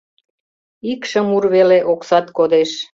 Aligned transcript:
Ик 0.91 1.01
шымур 1.09 1.45
веле 1.55 1.79
оксат 1.93 2.25
кодеш. 2.37 2.71